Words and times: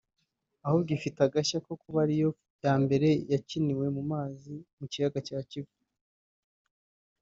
ahubwo 0.65 0.89
ifite 0.97 1.19
agashya 1.27 1.57
ko 1.65 1.71
kuba 1.81 1.99
ari 2.05 2.15
yo 2.21 2.29
ya 2.63 2.73
mbere 2.83 3.09
yakiniwe 3.31 3.85
mu 3.95 4.03
mazi 4.11 4.53
mu 4.77 4.85
kiyaga 4.91 5.19
cya 5.27 5.39
Kivu 5.49 5.75